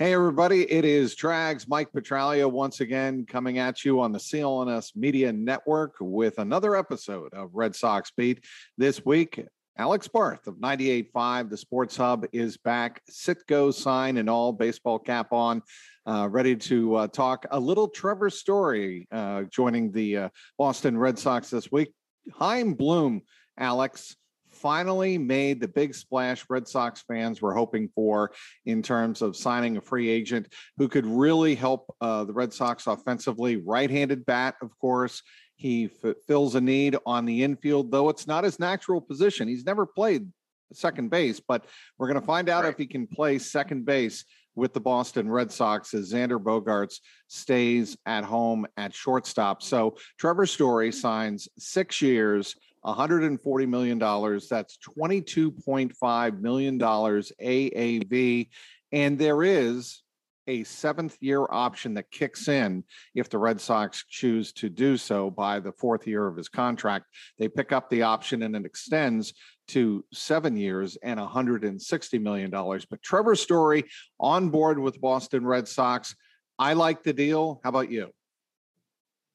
[0.00, 4.94] Hey, everybody, it is Trags Mike Petraglia once again coming at you on the CLNS
[4.94, 8.44] Media Network with another episode of Red Sox Beat.
[8.76, 9.44] This week,
[9.76, 13.02] Alex Barth of 98.5, the Sports Hub, is back.
[13.08, 15.62] Sit, go, sign, and all, baseball cap on,
[16.06, 21.18] uh, ready to uh, talk a little Trevor Story uh, joining the uh, Boston Red
[21.18, 21.92] Sox this week.
[22.34, 23.22] Chaim Bloom,
[23.58, 24.14] Alex
[24.58, 28.32] finally made the big splash Red Sox fans were hoping for
[28.66, 32.86] in terms of signing a free agent who could really help uh, the Red Sox
[32.86, 33.56] offensively.
[33.56, 35.22] Right handed bat, of course.
[35.56, 39.48] He f- fills a need on the infield, though it's not his natural position.
[39.48, 40.28] He's never played
[40.72, 41.64] second base, but
[41.98, 42.72] we're going to find out right.
[42.72, 46.96] if he can play second base with the Boston Red Sox as Xander Bogaerts
[47.28, 49.62] stays at home at shortstop.
[49.62, 53.98] So Trevor Story signs six years, $140 million.
[53.98, 58.48] That's $22.5 million AAV.
[58.92, 60.02] And there is
[60.48, 62.82] a seventh year option that kicks in
[63.14, 67.04] if the Red Sox choose to do so by the fourth year of his contract.
[67.38, 69.34] They pick up the option and it extends
[69.68, 72.50] to seven years and $160 million.
[72.50, 73.84] But Trevor Story
[74.18, 76.16] on board with Boston Red Sox.
[76.58, 77.60] I like the deal.
[77.62, 78.10] How about you?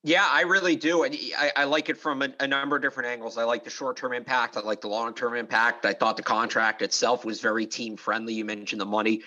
[0.04, 1.04] Yeah, I really do.
[1.04, 3.38] And I, I like it from a, a, number of different angles.
[3.38, 4.58] I like the short term impact.
[4.58, 5.86] I like the long term impact.
[5.86, 8.34] I thought the contract itself was very team friendly.
[8.34, 9.22] You mentioned the money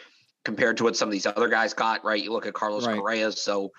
[0.45, 2.23] compared to what some of these other guys got, right?
[2.23, 2.99] You look at Carlos right.
[2.99, 3.33] Correa.
[3.33, 3.73] So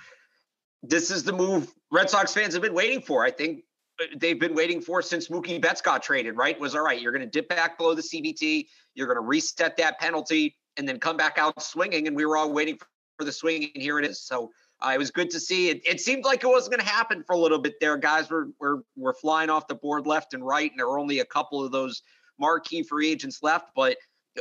[0.82, 3.24] this is the move Red Sox fans have been waiting for.
[3.24, 3.64] I think
[4.02, 6.60] uh, they've been waiting for since Mookie Betts got traded, right?
[6.60, 8.66] Was all right, you're going to dip back below the CBT,
[8.96, 12.08] you're going to reset that penalty, and then come back out swinging.
[12.08, 12.78] And we were all waiting
[13.18, 14.22] for the swing, and here it is.
[14.22, 15.70] So uh, it was good to see.
[15.70, 17.98] It, it seemed like it wasn't going to happen for a little bit there.
[17.98, 21.20] Guys were, were were flying off the board left and right, and there were only
[21.20, 22.04] a couple of those
[22.40, 23.70] marquee free agents left.
[23.76, 23.98] But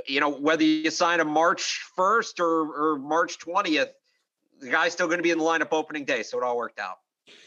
[0.06, 3.88] you know, whether you sign a March 1st or, or March 20th,
[4.60, 6.22] the guy's still going to be in the lineup opening day.
[6.22, 6.96] So it all worked out.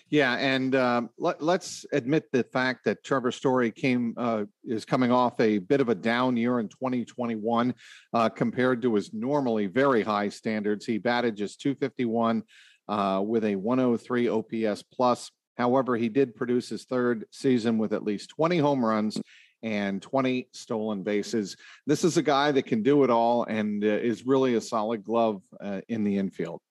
[0.10, 5.12] Yeah, and um, let, us admit the fact that Trevor Story came uh, is coming
[5.12, 7.74] off a bit of a down year in 2021
[8.14, 10.86] uh, compared to his normally very high standards.
[10.86, 12.44] He batted just 251
[12.90, 15.32] uh, with a 103 OPS plus.
[15.58, 19.22] However, he did produce his third season with at least 20 home runs
[19.62, 21.56] and 20 stolen bases.
[21.86, 25.04] This is a guy that can do it all and uh, is really a solid
[25.04, 26.62] glove uh, in the infield.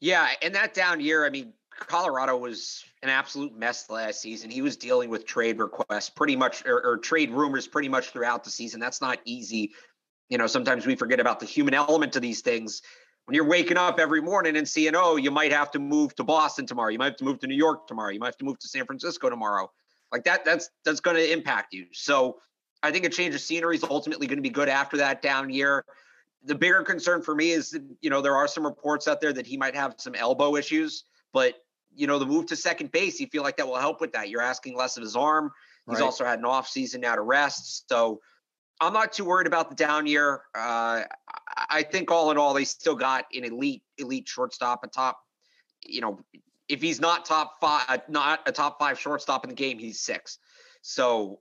[0.00, 4.50] Yeah, in that down year, I mean, Colorado was an absolute mess last season.
[4.50, 8.44] He was dealing with trade requests pretty much, or, or trade rumors pretty much throughout
[8.44, 8.80] the season.
[8.80, 9.72] That's not easy.
[10.28, 12.82] You know, sometimes we forget about the human element to these things
[13.28, 16.24] when you're waking up every morning and seeing, oh, you might have to move to
[16.24, 18.44] Boston tomorrow, you might have to move to New York tomorrow, you might have to
[18.46, 19.70] move to San Francisco tomorrow,
[20.10, 21.84] like that, that's that's going to impact you.
[21.92, 22.38] So
[22.82, 25.50] I think a change of scenery is ultimately going to be good after that down
[25.50, 25.84] year.
[26.44, 29.46] The bigger concern for me is, you know, there are some reports out there that
[29.46, 31.56] he might have some elbow issues, but
[31.94, 34.30] you know, the move to second base, you feel like that will help with that.
[34.30, 35.52] You're asking less of his arm.
[35.86, 36.04] He's right.
[36.04, 38.20] also had an off season now to rest, so
[38.80, 40.42] I'm not too worried about the down year.
[40.54, 41.02] Uh,
[41.68, 45.18] I think all in all, they still got an elite, elite shortstop, a top.
[45.84, 46.20] You know,
[46.68, 50.00] if he's not top five, uh, not a top five shortstop in the game, he's
[50.00, 50.38] six.
[50.82, 51.40] So,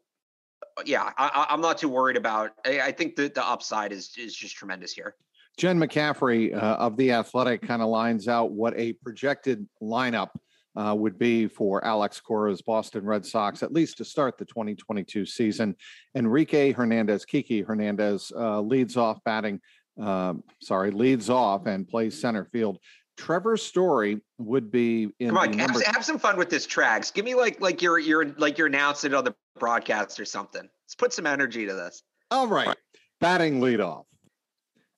[0.77, 2.51] uh, yeah, I, am not too worried about.
[2.65, 5.15] I, I think the the upside is is just tremendous here.
[5.57, 10.29] Jen McCaffrey uh, of the Athletic kind of lines out what a projected lineup
[10.77, 15.25] uh, would be for Alex Cora's Boston Red Sox, at least to start the 2022
[15.25, 15.75] season.
[16.15, 19.59] Enrique Hernandez, Kiki Hernandez uh, leads off batting,
[20.01, 22.77] uh, sorry, leads off and plays center field.
[23.17, 25.29] Trevor Story would be in.
[25.29, 27.11] Come on, have, number- have, some fun with this Trags.
[27.11, 30.61] Give me like like you're you're like you're announcing it on the broadcast or something.
[30.61, 32.03] Let's put some energy to this.
[32.29, 32.77] All right,
[33.19, 34.03] batting leadoff.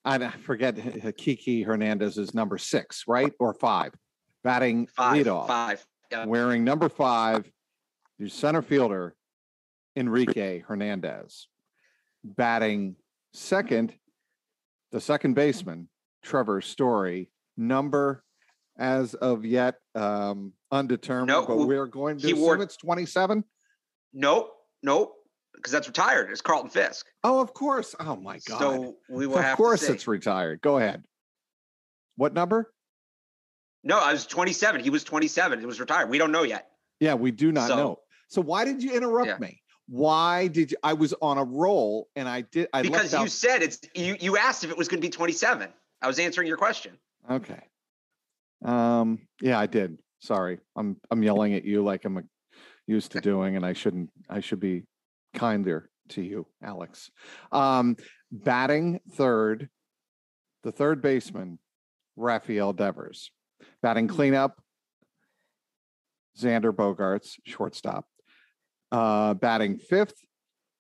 [0.04, 0.78] I forget
[1.16, 3.32] Kiki Hernandez is number six, right?
[3.40, 3.94] Or five,
[4.44, 5.48] batting five, leadoff.
[5.48, 5.86] Five.
[6.26, 7.50] Wearing number five,
[8.18, 9.16] your center fielder,
[9.96, 11.48] Enrique Hernandez.
[12.24, 12.96] Batting
[13.34, 13.94] second,
[14.92, 15.88] the second baseman,
[16.24, 17.32] Trevor Story.
[17.58, 18.24] Number
[18.78, 21.48] as of yet um, undetermined, nope.
[21.48, 23.44] but we're going to assume wore, it's 27.
[24.14, 24.52] Nope.
[24.82, 25.14] Nope
[25.60, 26.32] because that's retired.
[26.32, 27.06] It's Carlton Fisk.
[27.24, 27.96] Oh, of course.
[28.00, 28.60] Oh my god.
[28.60, 29.40] So we will.
[29.40, 30.62] Of course, it's retired.
[30.62, 31.04] Go ahead.
[32.16, 32.72] What number?
[33.84, 34.82] No, I was 27.
[34.82, 35.60] He was 27.
[35.60, 36.10] He was retired.
[36.10, 36.70] We don't know yet.
[37.00, 38.00] Yeah, we do not so, know.
[38.28, 39.38] So why did you interrupt yeah.
[39.38, 39.62] me?
[39.88, 40.78] Why did you?
[40.84, 42.68] I was on a roll, and I did.
[42.74, 43.80] I because you out, said it's.
[43.96, 45.70] You you asked if it was going to be 27.
[46.02, 46.98] I was answering your question.
[47.30, 47.62] Okay.
[48.64, 49.20] Um.
[49.42, 49.98] Yeah, I did.
[50.20, 52.30] Sorry, I'm I'm yelling at you like I'm
[52.86, 54.12] used to doing, and I shouldn't.
[54.30, 54.84] I should be
[55.34, 57.10] kinder to you, Alex.
[57.52, 57.96] Um,
[58.32, 59.70] batting third,
[60.64, 61.58] the third baseman,
[62.16, 63.32] Rafael Devers.
[63.82, 64.16] Batting hmm.
[64.16, 64.62] cleanup,
[66.38, 68.06] Xander Bogaerts, shortstop.
[68.92, 70.16] Uh, batting fifth,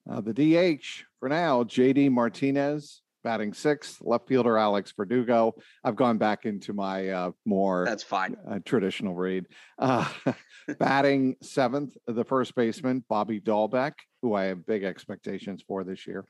[0.09, 3.01] uh, the DH for now, JD Martinez.
[3.21, 5.53] Batting sixth, left fielder Alex Verdugo.
[5.83, 9.45] I've gone back into my uh, more that's fine uh, traditional read.
[9.77, 10.07] Uh,
[10.79, 13.91] batting seventh, the first baseman Bobby Dalbec
[14.21, 16.25] who I have big expectations for this year.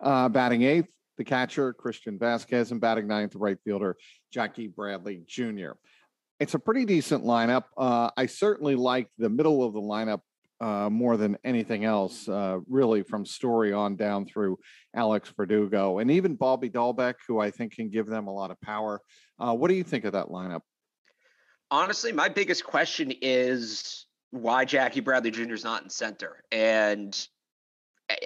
[0.00, 3.96] Uh, batting eighth, the catcher, Christian Vázquez, and batting ninth, right fielder,
[4.32, 5.72] Jackie Bradley Jr.
[6.40, 7.64] It's a pretty decent lineup.
[7.76, 10.20] Uh, I certainly like the middle of the lineup
[10.60, 14.58] uh, more than anything else, uh, really from Story on down through
[14.94, 18.60] Alex Verdugo and even Bobby Dalbec, who I think can give them a lot of
[18.60, 19.00] power.
[19.38, 20.60] Uh, what do you think of that lineup?
[21.70, 25.54] Honestly, my biggest question is why Jackie Bradley Jr.
[25.54, 26.42] is not in center.
[26.50, 27.16] And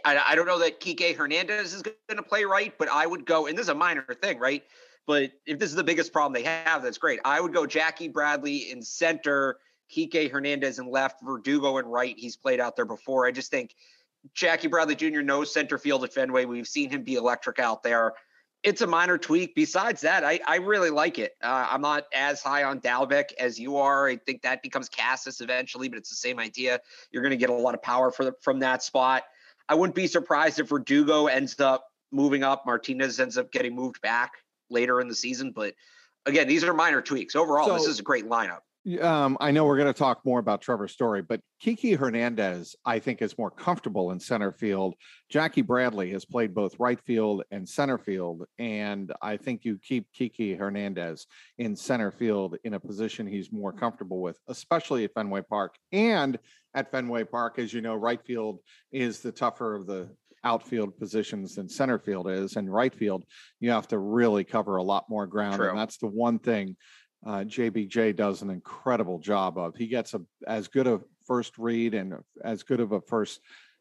[0.05, 3.25] I, I don't know that Kike Hernandez is going to play right, but I would
[3.25, 4.65] go, and this is a minor thing, right?
[5.07, 7.21] But if this is the biggest problem they have, that's great.
[7.25, 9.59] I would go Jackie Bradley in center,
[9.95, 12.15] Kike Hernandez in left, Verdugo in right.
[12.19, 13.27] He's played out there before.
[13.27, 13.75] I just think
[14.35, 15.23] Jackie Bradley Jr.
[15.23, 16.45] knows center field at Fenway.
[16.45, 18.15] We've seen him be electric out there
[18.63, 19.55] it's a minor tweak.
[19.55, 21.37] Besides that, I, I really like it.
[21.43, 24.09] Uh, I'm not as high on Dalbec as you are.
[24.09, 26.81] I think that becomes Casas eventually, but it's the same idea.
[27.13, 29.23] You're going to get a lot of power the, from that spot.
[29.69, 32.65] I wouldn't be surprised if Verdugo ends up moving up.
[32.67, 34.33] Martinez ends up getting moved back
[34.71, 35.53] later in the season.
[35.55, 35.75] But
[36.27, 37.37] again, these are minor tweaks.
[37.37, 38.61] Overall, so, this is a great lineup.
[39.03, 43.01] Um, I know we're going to talk more about Trevor Story, but Kiki Hernandez, I
[43.01, 44.95] think, is more comfortable in center field.
[45.29, 50.07] Jackie Bradley has played both right field and center field, and I think you keep
[50.15, 51.27] Kiki Hernandez
[51.59, 55.75] in center field in a position he's more comfortable with, especially at Fenway Park.
[55.93, 56.39] And
[56.79, 58.61] at Fenway Park, as you know, right field
[58.93, 60.09] is the tougher of the
[60.45, 63.25] outfield positions than center field is, and right field
[63.59, 65.71] you have to really cover a lot more ground, True.
[65.71, 66.77] and that's the one thing
[67.27, 69.75] uh, JBJ does an incredible job of.
[69.75, 72.15] He gets a as good a first read and
[72.45, 73.41] as good of a first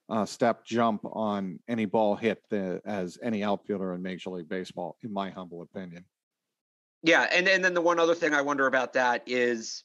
[0.09, 4.97] uh, step jump on any ball hit the, as any outfielder in Major League Baseball,
[5.03, 6.03] in my humble opinion.
[7.03, 9.83] Yeah, and and then the one other thing I wonder about that is,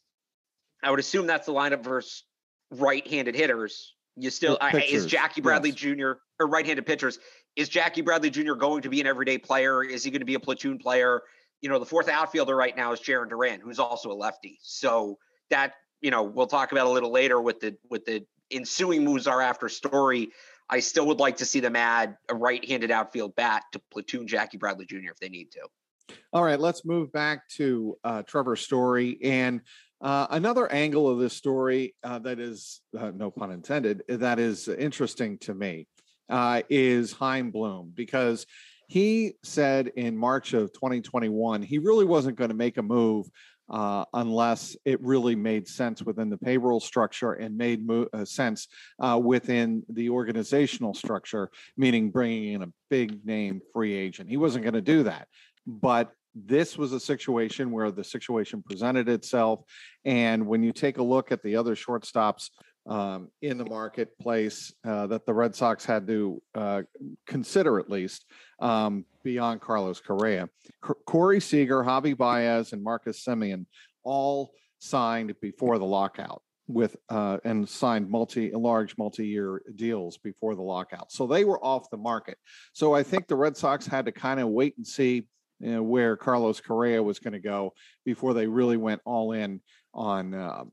[0.82, 2.24] I would assume that's the lineup versus
[2.72, 3.94] right-handed hitters.
[4.16, 5.78] You still I, is Jackie Bradley yes.
[5.78, 6.12] Jr.
[6.38, 7.18] or right-handed pitchers.
[7.56, 8.54] Is Jackie Bradley Jr.
[8.54, 9.82] going to be an everyday player?
[9.82, 11.22] Is he going to be a platoon player?
[11.62, 14.58] you know, the fourth outfielder right now is Jarren Duran, who's also a lefty.
[14.62, 15.18] So
[15.48, 19.26] that, you know, we'll talk about a little later with the with the ensuing moves
[19.26, 20.30] are after story.
[20.68, 24.58] I still would like to see them add a right-handed outfield bat to platoon Jackie
[24.58, 25.10] Bradley Jr.
[25.10, 26.16] if they need to.
[26.32, 29.60] All right, let's move back to uh, Trevor Story and
[30.02, 34.68] uh, another angle of this story uh, that is, uh, no pun intended, that is
[34.68, 35.86] interesting to me
[36.28, 38.46] uh, is Chaim Bloom because
[38.88, 43.26] he said in March of 2021 he really wasn't going to make a move
[43.70, 48.68] uh, unless it really made sense within the payroll structure and made mo- uh, sense
[48.98, 54.28] uh, within the organizational structure, meaning bringing in a big name free agent.
[54.28, 55.28] He wasn't going to do that.
[55.66, 59.60] But this was a situation where the situation presented itself.
[60.04, 62.48] And when you take a look at the other shortstops
[62.86, 66.82] um, in the marketplace uh, that the Red Sox had to uh,
[67.26, 68.24] consider at least
[68.60, 70.48] um, beyond Carlos Correa.
[70.86, 73.66] C- Corey Seager, Javy Baez, and Marcus Semien
[74.02, 80.62] all signed before the lockout with uh, and signed multi large multi-year deals before the
[80.62, 81.12] lockout.
[81.12, 82.38] So they were off the market.
[82.72, 85.24] So I think the Red Sox had to kind of wait and see
[85.62, 87.72] you know, where Carlos Correa was going to go
[88.04, 89.60] before they really went all in
[89.94, 90.64] on uh,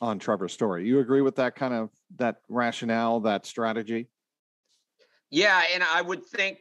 [0.00, 0.86] on Trevor's story.
[0.86, 4.08] You agree with that kind of that rationale, that strategy?
[5.30, 6.58] Yeah, and I would think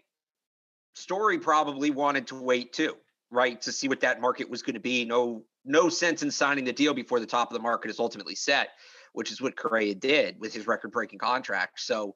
[0.95, 2.95] Story probably wanted to wait too,
[3.29, 5.05] right, to see what that market was going to be.
[5.05, 8.33] No, no sense in signing the deal before the top of the market is ultimately
[8.33, 8.69] set,
[9.13, 11.79] which is what Correa did with his record-breaking contract.
[11.81, 12.15] So,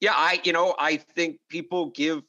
[0.00, 2.22] yeah, I, you know, I think people give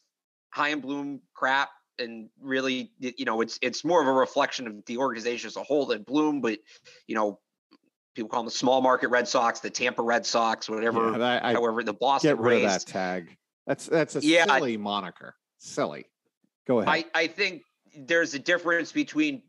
[0.53, 1.70] Chaim Bloom crap
[2.01, 5.63] and really you know it's it's more of a reflection of the organization as a
[5.63, 6.60] whole than Bloom but
[7.08, 7.39] you know
[8.15, 11.53] people call them the small market Red Sox the Tampa Red Sox whatever yeah, I,
[11.53, 13.38] however the Boston get rid of that tag.
[13.67, 15.36] That's that's a yeah, silly I, moniker.
[15.60, 16.05] Silly.
[16.67, 17.05] Go ahead.
[17.13, 17.62] I I think
[17.96, 19.43] there's a difference between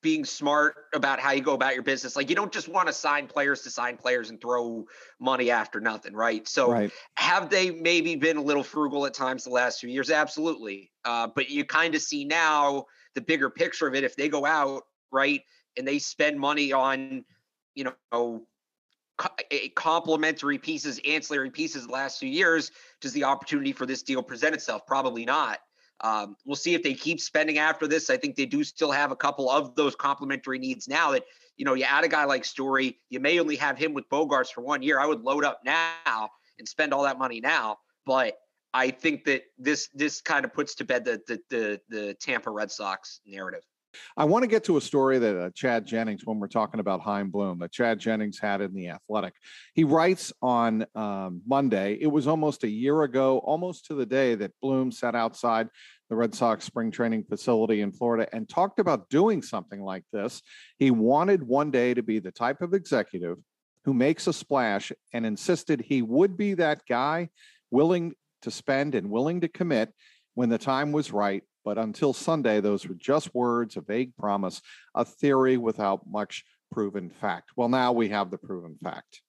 [0.00, 2.14] being smart about how you go about your business.
[2.14, 4.86] Like you don't just want to sign players to sign players and throw
[5.18, 6.46] money after nothing, right?
[6.46, 6.92] So right.
[7.14, 10.10] have they maybe been a little frugal at times the last few years?
[10.10, 10.92] Absolutely.
[11.04, 14.04] Uh, but you kind of see now the bigger picture of it.
[14.04, 15.42] If they go out, right,
[15.76, 17.24] and they spend money on,
[17.74, 18.46] you know,
[19.74, 24.54] complementary pieces, ancillary pieces the last few years, does the opportunity for this deal present
[24.54, 24.86] itself?
[24.86, 25.58] Probably not.
[26.00, 28.08] Um, we'll see if they keep spending after this.
[28.10, 31.24] I think they do still have a couple of those complementary needs now that,
[31.56, 34.52] you know, you add a guy like Story, you may only have him with Bogaerts
[34.52, 35.00] for one year.
[35.00, 37.78] I would load up now and spend all that money now.
[38.06, 38.38] But
[38.72, 42.50] I think that this this kind of puts to bed the the the, the Tampa
[42.50, 43.62] Red Sox narrative.
[44.16, 47.00] I want to get to a story that uh, Chad Jennings, when we're talking about
[47.00, 49.34] Chaim Bloom, that Chad Jennings had in the Athletic.
[49.74, 51.98] He writes on um, Monday.
[52.00, 55.68] It was almost a year ago, almost to the day that Bloom sat outside
[56.08, 60.42] the Red Sox spring training facility in Florida and talked about doing something like this.
[60.78, 63.36] He wanted one day to be the type of executive
[63.84, 67.28] who makes a splash and insisted he would be that guy
[67.70, 69.92] willing to spend and willing to commit
[70.34, 74.62] when the time was right but until Sunday, those were just words, a vague promise,
[74.94, 77.50] a theory without much proven fact.
[77.56, 79.20] Well, now we have the proven fact.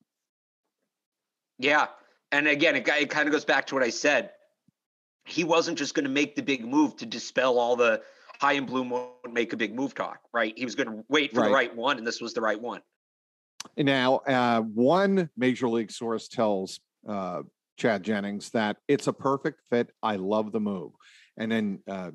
[1.58, 1.88] Yeah.
[2.32, 4.30] And again, it, it kind of goes back to what I said.
[5.26, 8.00] He wasn't just going to make the big move to dispel all the
[8.40, 10.54] Chaim Bloom won't make a big move talk, right?
[10.56, 11.48] He was going to wait for right.
[11.48, 12.80] the right one, and this was the right one.
[13.76, 17.42] Now, uh, one major league source tells uh,
[17.76, 19.90] Chad Jennings that it's a perfect fit.
[20.02, 20.92] I love the move.
[21.40, 22.10] And then uh,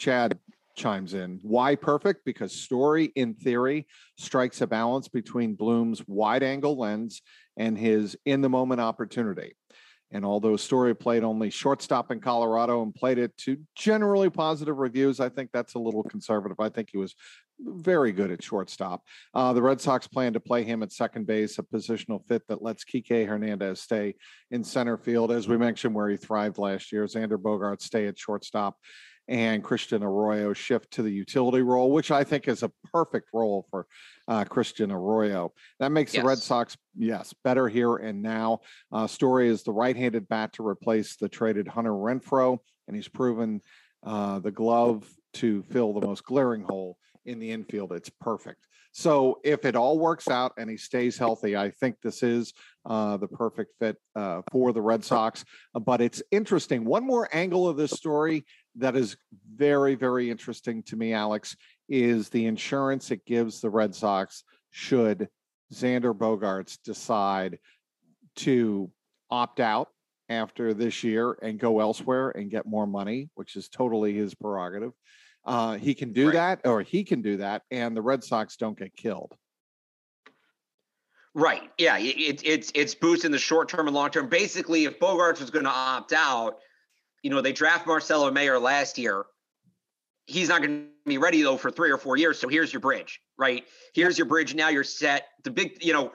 [0.00, 0.38] Chad
[0.76, 1.38] chimes in.
[1.42, 2.24] Why perfect?
[2.24, 7.20] Because story, in theory, strikes a balance between Bloom's wide angle lens
[7.56, 9.54] and his in the moment opportunity.
[10.12, 15.20] And although Story played only shortstop in Colorado and played it to generally positive reviews,
[15.20, 16.58] I think that's a little conservative.
[16.58, 17.14] I think he was
[17.60, 19.04] very good at shortstop.
[19.34, 22.62] Uh, the Red Sox plan to play him at second base, a positional fit that
[22.62, 24.14] lets Kike Hernandez stay
[24.50, 27.04] in center field, as we mentioned, where he thrived last year.
[27.04, 28.78] Xander Bogart stay at shortstop
[29.30, 33.64] and Christian Arroyo shift to the utility role, which I think is a perfect role
[33.70, 33.86] for
[34.26, 35.52] uh, Christian Arroyo.
[35.78, 36.22] That makes yes.
[36.22, 38.60] the Red Sox, yes, better here and now.
[38.90, 42.58] Uh, Story is the right handed bat to replace the traded Hunter Renfroe,
[42.88, 43.60] and he's proven
[44.04, 47.92] uh, the glove to fill the most glaring hole in the infield.
[47.92, 48.66] It's perfect.
[48.92, 52.52] So if it all works out and he stays healthy, I think this is
[52.84, 55.44] uh, the perfect fit uh, for the Red Sox.
[55.74, 56.84] But it's interesting.
[56.84, 58.44] One more angle of this story
[58.76, 59.16] that is
[59.54, 61.56] very, very interesting to me, Alex,
[61.88, 65.28] is the insurance it gives the Red Sox should
[65.72, 67.58] Xander Bogaerts decide
[68.36, 68.90] to
[69.30, 69.88] opt out
[70.28, 74.92] after this year and go elsewhere and get more money, which is totally his prerogative.
[75.44, 76.34] Uh, he can do right.
[76.34, 79.34] that, or he can do that, and the Red Sox don't get killed.
[81.34, 81.70] Right.
[81.78, 81.96] Yeah.
[81.98, 84.28] It, it's it's boosting the short term and long term.
[84.28, 86.58] Basically, if Bogaerts was going to opt out,
[87.22, 89.24] you know, they draft Marcelo Mayer last year.
[90.26, 92.38] He's not going to be ready though for three or four years.
[92.38, 93.64] So here's your bridge, right?
[93.94, 94.54] Here's your bridge.
[94.54, 95.28] Now you're set.
[95.44, 96.12] The big, you know,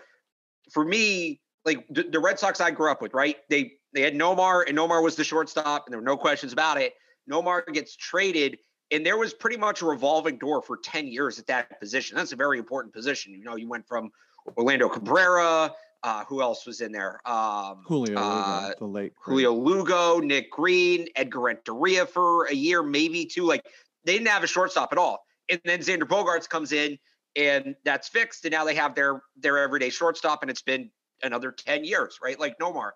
[0.72, 3.38] for me, like the, the Red Sox I grew up with, right?
[3.50, 6.80] They they had Nomar, and Nomar was the shortstop, and there were no questions about
[6.80, 6.94] it.
[7.32, 8.58] Nomar gets traded,
[8.92, 12.18] and there was pretty much a revolving door for 10 years at that position.
[12.18, 13.34] That's a very important position.
[13.34, 14.12] You know, you went from
[14.58, 15.74] Orlando Cabrera,
[16.04, 17.20] uh, who else was in there?
[17.28, 22.84] Um, Julio uh, Lugo, the late Julio Lugo, Nick Green, Edgar Renteria for a year,
[22.84, 23.44] maybe two.
[23.44, 23.66] Like
[24.04, 25.26] they didn't have a shortstop at all.
[25.50, 27.00] And then Xander Bogaerts comes in,
[27.36, 28.46] and that's fixed.
[28.46, 30.92] And now they have their their everyday shortstop, and it's been
[31.24, 32.40] another ten years, right?
[32.40, 32.92] Like Nomar.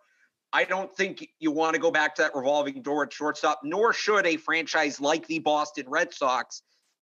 [0.52, 3.94] I don't think you want to go back to that revolving door at shortstop, nor
[3.94, 6.64] should a franchise like the Boston Red Sox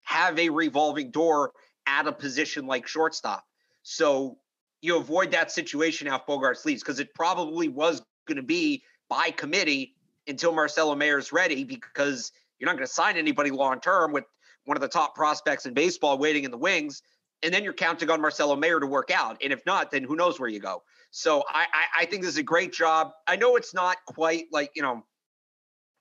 [0.03, 1.51] have a revolving door
[1.85, 3.43] at a position like shortstop.
[3.83, 4.37] So
[4.81, 8.83] you avoid that situation now if Bogaerts leaves because it probably was going to be
[9.09, 9.95] by committee
[10.27, 14.23] until Marcelo Mayer is ready because you're not going to sign anybody long term with
[14.65, 17.01] one of the top prospects in baseball waiting in the wings.
[17.43, 19.37] And then you're counting on Marcelo Mayer to work out.
[19.43, 20.83] And if not, then who knows where you go.
[21.17, 23.11] So I, I, I think this is a great job.
[23.25, 25.05] I know it's not quite like, you know,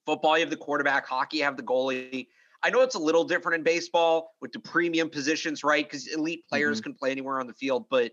[0.07, 1.07] Football, you have the quarterback.
[1.07, 2.27] Hockey, you have the goalie.
[2.65, 5.85] I know it's a little different in baseball with the premium positions, right?
[5.89, 6.91] Because elite players mm-hmm.
[6.91, 8.11] can play anywhere on the field, but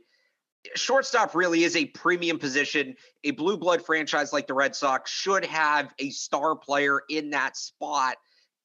[0.76, 2.96] shortstop really is a premium position.
[3.24, 7.58] A blue blood franchise like the Red Sox should have a star player in that
[7.58, 8.18] spot.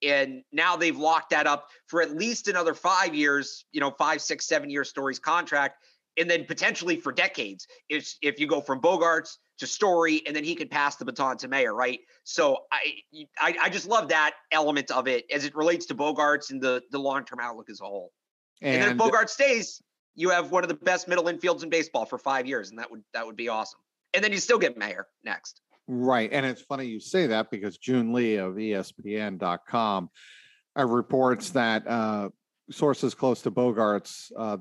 [0.02, 4.21] And now they've locked that up for at least another five years, you know, five,
[4.21, 5.83] six, seven year stories contract.
[6.19, 10.45] And then potentially for decades, if if you go from Bogaerts to Story, and then
[10.45, 12.01] he could pass the baton to Mayer, right?
[12.25, 16.51] So I, I, I just love that element of it as it relates to Bogaerts
[16.51, 18.13] and the the long term outlook as a whole.
[18.63, 19.83] And, and then if Bogart stays,
[20.15, 22.91] you have one of the best middle infields in baseball for five years, and that
[22.91, 23.81] would that would be awesome.
[24.15, 25.61] And then you still get Mayer next.
[25.89, 30.11] Right, and it's funny you say that because Joon Lee of ESPN.com
[30.77, 32.31] uh, reports that uh,
[32.71, 34.57] sources close to Bogaerts, uh,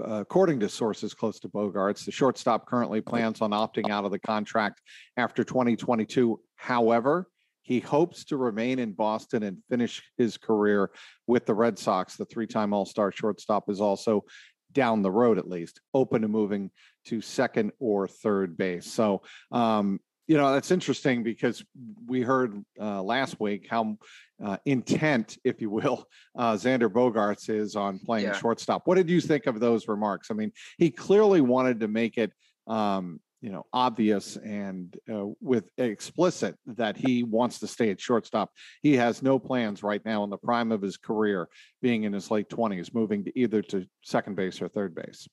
[0.00, 4.18] according to sources close to Bogaerts, the shortstop currently plans on opting out of the
[4.18, 4.80] contract
[5.16, 6.40] after 2022.
[6.56, 7.28] However,
[7.62, 10.90] he hopes to remain in Boston and finish his career
[11.26, 12.16] with the Red Sox.
[12.16, 14.24] The three time All Star shortstop is also
[14.72, 16.70] down the road, at least, open to moving
[17.06, 18.86] to second or third base.
[18.86, 21.62] So, um, you know, that's interesting because
[22.06, 23.98] we heard uh, last week how
[24.42, 26.06] uh, intent, if you will,
[26.38, 28.38] uh, Xander Bogaerts is on playing yeah.
[28.38, 28.82] shortstop.
[28.86, 30.30] What did you think of those remarks?
[30.30, 32.32] I mean, he clearly wanted to make it,
[32.66, 38.50] um, you know, obvious and uh, with explicit that he wants to stay at shortstop.
[38.82, 41.48] He has no plans right now in the prime of his career,
[41.82, 45.28] being in his late twenties, moving to either to second base or third base.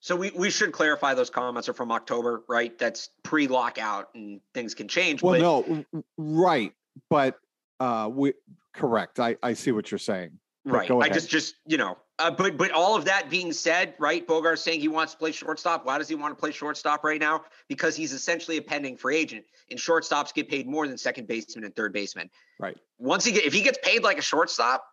[0.00, 2.76] So we, we should clarify those comments are from October, right?
[2.78, 5.22] That's pre-lockout and things can change.
[5.22, 5.40] Well, but...
[5.40, 6.72] no, right,
[7.10, 7.38] but
[7.78, 8.32] uh, we
[8.74, 9.20] correct.
[9.20, 10.38] I I see what you're saying.
[10.64, 10.90] Right.
[10.90, 14.26] I just just you know, uh, but but all of that being said, right?
[14.26, 15.86] Bogart saying he wants to play shortstop.
[15.86, 17.44] Why does he want to play shortstop right now?
[17.68, 21.64] Because he's essentially a pending free agent, and shortstops get paid more than second baseman
[21.64, 22.30] and third baseman.
[22.58, 22.76] Right.
[22.98, 24.84] Once he get if he gets paid like a shortstop,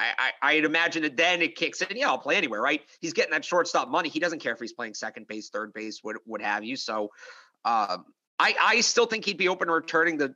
[0.00, 1.96] I, I, would imagine that then it kicks in.
[1.96, 2.80] Yeah, I'll play anywhere, right?
[3.00, 4.08] He's getting that shortstop money.
[4.08, 6.76] He doesn't care if he's playing second base, third base, what what have you.
[6.76, 7.10] So,
[7.64, 8.06] um,
[8.38, 10.34] I I still think he'd be open to returning the.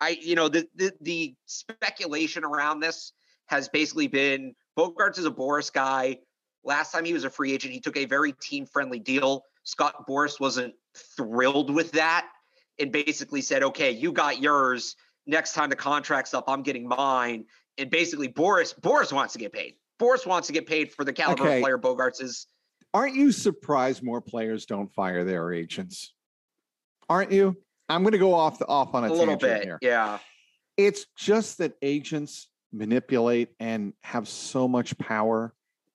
[0.00, 3.12] I you know the the, the speculation around this
[3.46, 6.18] has basically been Bogaerts is a Boras guy.
[6.62, 9.44] Last time he was a free agent, he took a very team friendly deal.
[9.64, 10.74] Scott Boras wasn't
[11.16, 12.28] thrilled with that
[12.78, 14.94] and basically said, "Okay, you got yours."
[15.26, 17.44] Next time the contract's up, I'm getting mine
[17.80, 19.74] and basically Boras Boras wants to get paid.
[19.98, 21.56] Boras wants to get paid for the caliber okay.
[21.56, 22.46] of player Bogaerts is.
[22.92, 26.14] Aren't you surprised more players don't fire their agents?
[27.08, 27.56] Aren't you?
[27.88, 29.78] I'm going to go off the, off on a, a little bit here.
[29.82, 30.18] Yeah,
[30.76, 35.52] it's just that agents manipulate and have so much power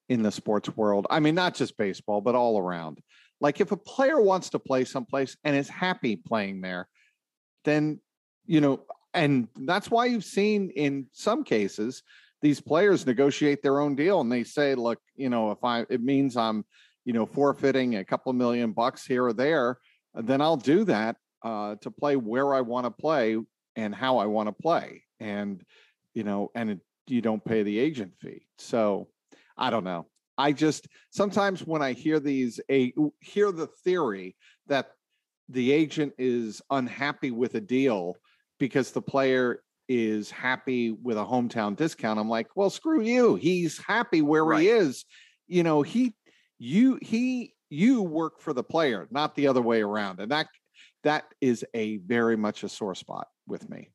[0.10, 1.08] in the sports world.
[1.10, 3.00] I mean, not just baseball, but all around.
[3.42, 6.88] Like if a player wants to play someplace and is happy playing there,
[7.64, 8.00] then
[8.46, 8.82] you know
[9.16, 12.04] and that's why you've seen in some cases
[12.42, 16.04] these players negotiate their own deal and they say look you know if i it
[16.04, 16.64] means i'm
[17.06, 19.80] you know forfeiting a couple million bucks here or there
[20.14, 23.38] then i'll do that uh, to play where i want to play
[23.76, 25.04] and how i want to play.
[25.20, 25.64] And
[26.14, 28.46] you know and it, you don't pay the agent fee.
[28.58, 29.08] So
[29.58, 30.08] i don't know.
[30.38, 34.36] I just sometimes when i hear these a hear the theory
[34.68, 34.92] that
[35.50, 38.18] the agent is unhappy with a deal
[38.60, 42.20] because the player is happy with a hometown discount.
[42.20, 43.36] I'm like, well, screw you.
[43.36, 44.62] He's happy where right.
[44.62, 45.06] he is.
[45.48, 46.16] You know, he,
[46.58, 50.20] you, he, you work for the player, not the other way around.
[50.20, 50.48] And that,
[51.04, 53.92] that is a very much a sore spot with me.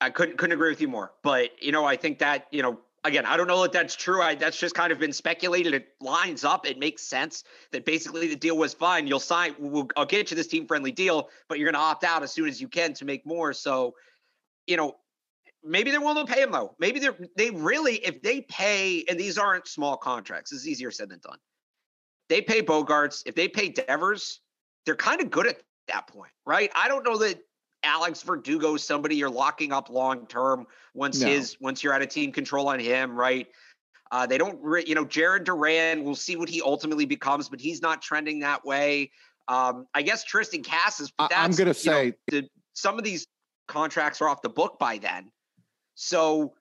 [0.00, 1.12] I couldn't couldn't agree with you more.
[1.22, 4.22] But you know, I think that you know again, I don't know that that's true.
[4.22, 5.74] I, that's just kind of been speculated.
[5.74, 6.66] It lines up.
[6.66, 9.06] It makes sense that basically the deal was fine.
[9.06, 9.54] You'll sign.
[9.58, 12.32] We'll, I'll get you this team friendly deal, but you're going to opt out as
[12.32, 13.52] soon as you can to make more.
[13.52, 13.94] So,
[14.66, 14.96] you know,
[15.62, 16.74] maybe they're willing to pay him though.
[16.78, 20.52] Maybe they're they really if they pay, and these aren't small contracts.
[20.52, 21.38] It's easier said than done.
[22.28, 23.22] They pay Bogaerts.
[23.26, 24.40] If they pay Devers,
[24.86, 26.70] they're kind of good at that point, right?
[26.74, 27.38] I don't know that
[27.84, 31.28] Alex Verdugo somebody you're locking up long term once no.
[31.28, 33.46] his once you're out of team control on him, right?
[34.10, 36.04] Uh, they don't, re- you know, Jarren Duran.
[36.04, 39.10] We'll see what he ultimately becomes, but he's not trending that way.
[39.48, 41.12] Um, I guess Triston Casas.
[41.16, 43.26] But I'm going to say know, the, some of these
[43.66, 45.32] contracts are off the book by then.
[45.94, 46.54] So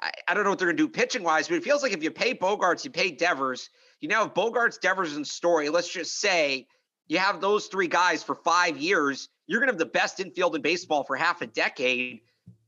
[0.00, 1.92] I, I don't know what they're going to do pitching wise, but it feels like
[1.92, 3.68] if you pay Bogaerts, you pay Devers.
[4.00, 5.68] You now have Bogaerts, Devers, and Story.
[5.68, 6.66] Let's just say
[7.08, 10.56] you have those three guys for five years you're going to have the best infield
[10.56, 12.20] in baseball for half a decade.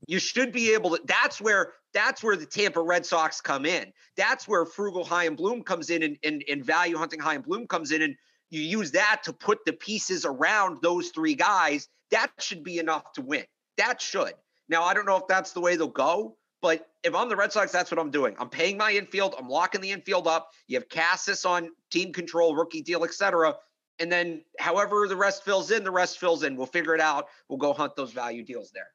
[0.06, 1.02] You should be able to.
[1.04, 3.92] That's where that's where the Tampa Red Sox come in.
[4.16, 7.92] That's where frugal Chaim Bloom comes in, and, and, and value hunting Chaim Bloom comes
[7.92, 8.14] in, and
[8.50, 11.88] you use that to put the pieces around those three guys.
[12.10, 13.44] That should be enough to win.
[13.76, 14.32] That should
[14.68, 17.52] Now, I don't know if that's the way they'll go, but if I'm the Red
[17.52, 18.34] Sox, that's what I'm doing.
[18.38, 19.34] I'm paying my infield.
[19.38, 20.50] I'm locking the infield up.
[20.68, 23.54] You have Casas on team control, rookie deal, etc.
[24.00, 26.56] And then however the rest fills in, the rest fills in.
[26.56, 27.28] We'll figure it out.
[27.48, 28.88] We'll go hunt those value deals there.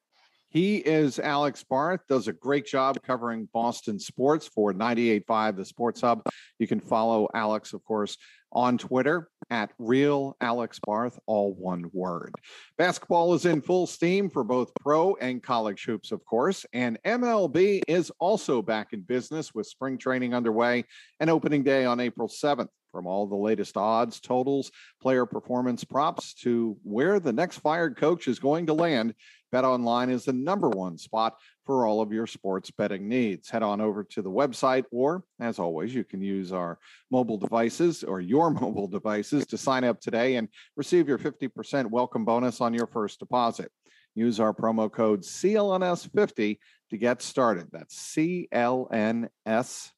[0.53, 6.01] He is Alex Barth, does a great job covering Boston sports for 98.5 The Sports
[6.01, 6.21] Hub.
[6.59, 8.17] You can follow Alex, of course,
[8.51, 12.35] on Twitter at Real Alex Barth, all one word.
[12.77, 17.81] Basketball is in full steam for both pro and college hoops, of course, and MLB
[17.87, 20.85] is also back in business with spring training underway
[21.19, 22.69] and opening day on April 7th.
[22.93, 28.27] From all the latest odds, totals, player performance props to where the next fired coach
[28.27, 29.15] is going to land,
[29.51, 33.49] BetOnline is the number one spot for all of your sports betting needs.
[33.49, 36.77] Head on over to the website, or as always, you can use our
[37.09, 42.25] mobile devices or your mobile devices to sign up today and receive your 50% welcome
[42.25, 43.71] bonus on your first deposit.
[44.13, 46.59] Use our promo code CLNS50
[46.91, 47.69] to get started.
[47.71, 49.91] That's CLNS50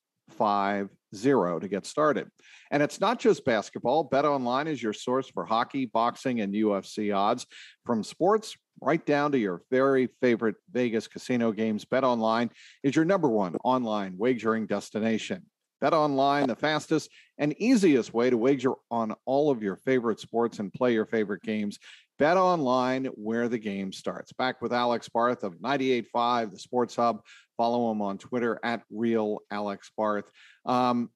[1.15, 2.29] zero to get started.
[2.71, 4.03] And it's not just basketball.
[4.03, 7.45] Bet Online is your source for hockey, boxing, and UFC odds
[7.85, 11.85] from sports right down to your very favorite Vegas casino games.
[11.85, 12.49] Bet Online
[12.83, 15.43] is your number one online wagering destination.
[15.81, 20.59] Bet online, the fastest and easiest way to wager on all of your favorite sports
[20.59, 21.77] and play your favorite games.
[22.17, 24.31] Bet online, where the game starts.
[24.31, 27.21] Back with Alex Barth of 98.5, the Sports Hub
[27.57, 30.29] Follow him on Twitter at Real Alex Barth.
[30.65, 31.09] Um,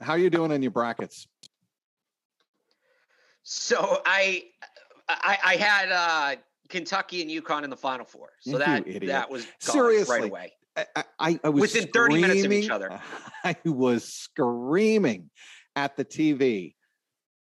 [0.00, 1.26] how are you doing in your brackets?
[3.44, 4.44] So I,
[5.08, 6.36] I, I had uh,
[6.68, 8.30] Kentucky and UConn in the Final Four.
[8.40, 9.06] So you that idiot.
[9.06, 10.52] that was seriously right away.
[10.76, 13.00] I, I, I was within 30 minutes of each other.
[13.44, 15.30] I was screaming
[15.76, 16.74] at the TV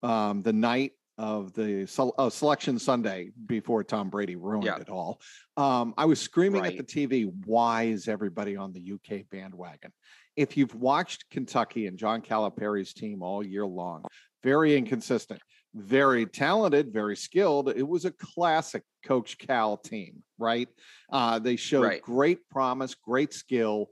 [0.02, 4.78] um, the night of the uh, selection Sunday before Tom Brady ruined yeah.
[4.78, 5.20] it all.
[5.56, 6.78] Um, I was screaming right.
[6.78, 9.92] at the TV, why is everybody on the UK bandwagon?
[10.36, 14.04] If you've watched Kentucky and John Calipari's team all year long,
[14.42, 15.40] very inconsistent
[15.74, 17.68] very talented, very skilled.
[17.70, 20.68] It was a classic Coach Cal team, right?
[21.10, 22.02] Uh, they showed right.
[22.02, 23.88] great promise, great skill,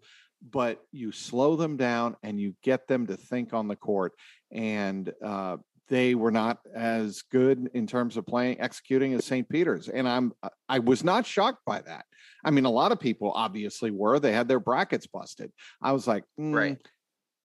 [0.51, 4.13] but you slow them down and you get them to think on the court.
[4.53, 5.59] And uh,
[5.91, 9.47] they were not as good in terms of playing, executing as St.
[9.49, 9.89] Peter's.
[9.89, 10.33] And I'm
[10.69, 12.07] I was not shocked by that.
[12.45, 14.19] I mean, a lot of people obviously were.
[14.19, 15.51] They had their brackets busted.
[15.83, 16.79] I was like, mm, right.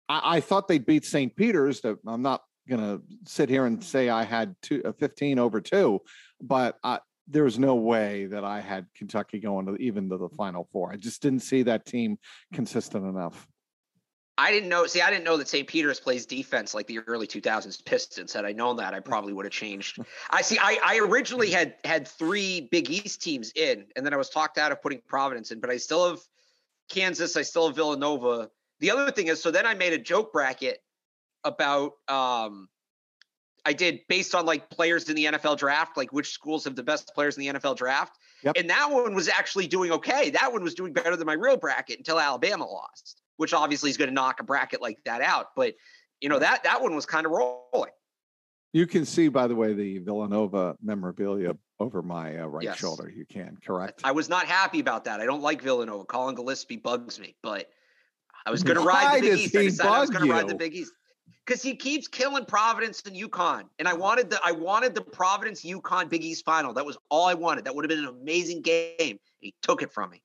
[0.08, 1.36] I, I, thought they'd beat St.
[1.36, 1.82] Peter's.
[1.84, 6.00] I'm not going to sit here and say I had two, uh, 15 over two,
[6.40, 7.00] but I,
[7.34, 10.92] was no way that I had Kentucky going to even to the Final Four.
[10.94, 12.18] I just didn't see that team
[12.54, 13.48] consistent enough.
[14.38, 14.86] I didn't know.
[14.86, 15.68] See, I didn't know that St.
[15.68, 18.34] Peter's plays defense like the early 2000s Pistons.
[18.34, 20.00] Had I known that, I probably would have changed.
[20.30, 20.58] I see.
[20.60, 24.58] I, I originally had had three Big East teams in, and then I was talked
[24.58, 26.20] out of putting Providence in, but I still have
[26.90, 27.38] Kansas.
[27.38, 28.50] I still have Villanova.
[28.82, 30.80] The other thing is, so then I made a joke bracket
[31.46, 32.68] about um
[33.66, 36.84] I did based on like players in the NFL draft, like which schools have the
[36.84, 38.18] best players in the NFL draft.
[38.44, 38.58] Yep.
[38.58, 40.30] And that one was actually doing okay.
[40.30, 43.98] That one was doing better than my real bracket until Alabama lost, which obviously is
[43.98, 45.48] going to knock a bracket like that out.
[45.56, 45.76] But
[46.22, 47.92] you know that that one was kind of rolling.
[48.74, 52.78] You can see, by the way, the Villanova memorabilia over my uh, right yes.
[52.78, 53.10] shoulder.
[53.10, 54.02] You can correct.
[54.04, 55.22] I was not happy about that.
[55.22, 56.06] I don't like Villanova.
[56.06, 57.70] Collin Gillespie bugs me, but
[58.46, 59.56] I was going to ride the Big East.
[59.56, 60.92] I decided I was going to ride the Big East
[61.46, 63.64] because he keeps killing Providence and UConn.
[63.80, 66.74] And I wanted the I wanted the Providence UConn Big East final.
[66.74, 67.66] That was all I wanted.
[67.66, 69.20] That would have been an amazing game.
[69.40, 70.22] He took it from me.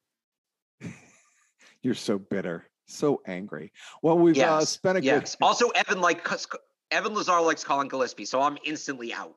[1.82, 3.72] You're so bitter, so angry.
[4.02, 4.50] Well, we've uh, yes.
[4.50, 5.36] uh, spent a yes.
[5.36, 5.44] Good...
[5.44, 6.26] Also, Evan like
[6.90, 9.36] Evan Lazar likes Collin Gillespie, so I'm instantly out.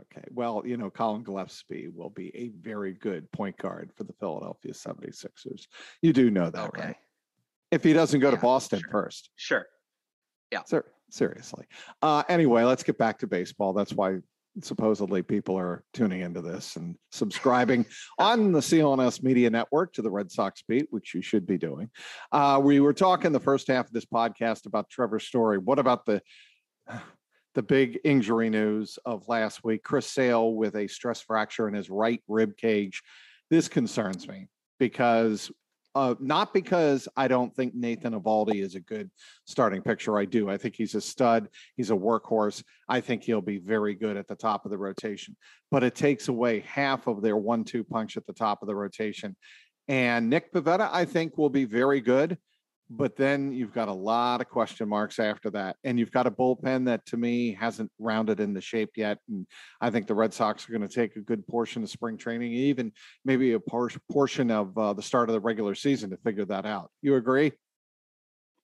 [0.00, 0.26] Okay.
[0.30, 4.72] Well, you know, Collin Gillespie will be a very good point guard for the Philadelphia
[4.72, 5.68] 76ers.
[6.02, 6.82] You do know that, okay.
[6.82, 6.96] right?
[7.70, 8.90] If he doesn't go yeah, to Boston sure.
[8.90, 9.30] first.
[9.36, 9.66] Sure.
[10.50, 10.62] Yeah.
[10.64, 11.66] Ser- seriously.
[12.02, 13.72] Uh, anyway, let's get back to baseball.
[13.72, 14.18] That's why
[14.62, 17.84] supposedly people are tuning into this and subscribing
[18.18, 21.90] on the CLNS Media Network to the Red Sox beat, which you should be doing.
[22.32, 25.58] Uh, we were talking the first half of this podcast about Trevor Story.
[25.58, 26.22] What about the
[27.54, 29.82] the big injury news of last week?
[29.82, 33.02] Chris Sale with a stress fracture in his right rib cage.
[33.48, 35.50] This concerns me because
[35.96, 39.10] uh, not because I don't think Nathan Eovaldi is a good
[39.46, 40.18] starting pitcher.
[40.18, 40.50] I do.
[40.50, 41.48] I think he's a stud.
[41.74, 42.62] He's a workhorse.
[42.86, 45.38] I think he'll be very good at the top of the rotation.
[45.70, 49.36] But it takes away half of their one-two punch at the top of the rotation.
[49.88, 52.36] And Nick Pivetta, I think, will be very good.
[52.88, 55.76] But then you've got a lot of question marks after that.
[55.82, 59.18] And you've got a bullpen that to me hasn't rounded into shape yet.
[59.28, 59.46] And
[59.80, 62.52] I think the Red Sox are going to take a good portion of spring training,
[62.52, 62.92] even
[63.24, 66.64] maybe a por- portion of uh, the start of the regular season to figure that
[66.64, 66.90] out.
[67.02, 67.52] You agree?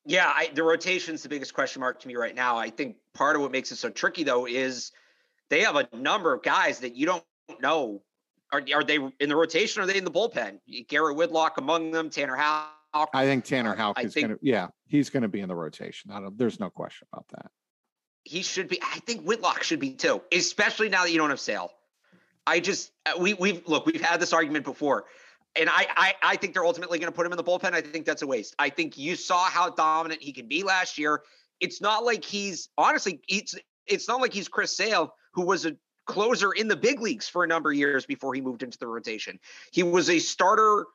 [0.04, 2.56] Yeah, I, the rotation's the biggest question mark to me right now.
[2.58, 4.90] I think part of what makes it so tricky, though, is
[5.48, 7.24] they have a number of guys that you don't
[7.60, 8.02] know.
[8.52, 9.80] Are, are they in the rotation?
[9.80, 10.58] Or are they in the bullpen?
[10.88, 12.36] Garrett Whitlock among them, Tanner
[12.92, 13.10] Houck.
[13.14, 16.10] I think Tanner Houck is going to, yeah, he's going to be in the rotation.
[16.10, 17.50] I don't, there's no question about that.
[18.24, 18.80] He should be.
[18.82, 21.72] I think Whitlock should be too, especially now that you don't have Sale.
[22.46, 25.04] I just uh, we we've look we've had this argument before,
[25.56, 27.72] and I I, I think they're ultimately going to put him in the bullpen.
[27.72, 28.54] I think that's a waste.
[28.58, 31.22] I think you saw how dominant he can be last year.
[31.60, 35.76] It's not like he's honestly it's it's not like he's Chris Sale who was a
[36.06, 38.86] closer in the big leagues for a number of years before he moved into the
[38.86, 39.38] rotation.
[39.72, 40.86] He was a starter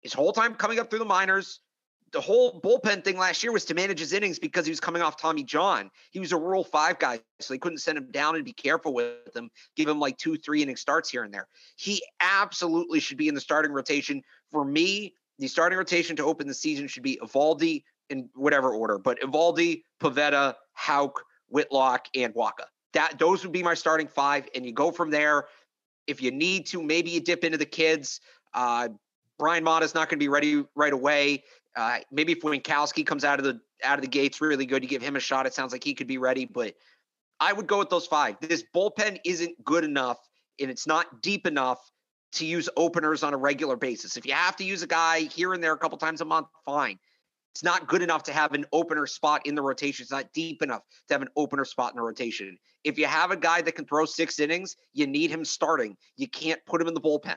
[0.00, 1.60] his whole time coming up through the minors.
[2.12, 5.00] The whole bullpen thing last year was to manage his innings because he was coming
[5.00, 5.90] off Tommy John.
[6.10, 8.92] He was a Rule Five guy, so they couldn't send him down and be careful
[8.92, 9.48] with him.
[9.76, 11.46] Give him like two, three inning starts here and there.
[11.76, 14.22] He absolutely should be in the starting rotation.
[14.50, 18.98] For me, the starting rotation to open the season should be Eovaldi in whatever order,
[18.98, 22.66] but Eovaldi, Pivetta, Houck, Whitlock, and Wacha.
[22.92, 25.46] That those would be my starting five, and you go from there.
[26.08, 28.20] If you need to, maybe you dip into the kids.
[28.52, 28.88] Uh,
[29.40, 31.42] Bryan Mata is not going to be ready right away.
[31.74, 34.88] Uh, maybe if Winckowski comes out of the out of the gates really good, you
[34.88, 35.46] give him a shot.
[35.46, 36.74] It sounds like he could be ready, but
[37.40, 38.36] I would go with those five.
[38.40, 40.18] This bullpen isn't good enough,
[40.60, 41.78] and it's not deep enough
[42.32, 44.18] to use openers on a regular basis.
[44.18, 46.48] If you have to use a guy here and there a couple times a month,
[46.66, 46.98] fine.
[47.54, 50.02] It's not good enough to have an opener spot in the rotation.
[50.02, 52.58] It's not deep enough to have an opener spot in the rotation.
[52.84, 55.96] If you have a guy that can throw six innings, you need him starting.
[56.16, 57.36] You can't put him in the bullpen.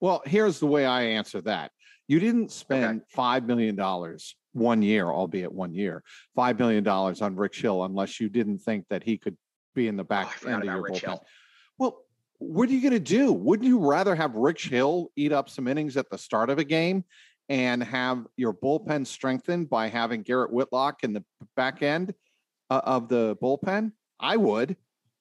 [0.00, 1.72] Well, here's the way I answer that.
[2.08, 3.40] You didn't spend okay.
[3.40, 4.18] $5 million
[4.52, 6.02] one year, albeit one year,
[6.36, 9.36] $5 million on Rich Hill unless you didn't think that he could
[9.74, 11.06] be in the back oh, end of your Rich bullpen.
[11.06, 11.24] Hill.
[11.78, 12.04] Well,
[12.38, 13.32] what are you going to do?
[13.32, 16.64] Wouldn't you rather have Rich Hill eat up some innings at the start of a
[16.64, 17.04] game
[17.48, 22.14] and have your bullpen strengthened by having Garrett Whitlock in the back end
[22.70, 23.92] uh, of the bullpen?
[24.18, 24.76] I would.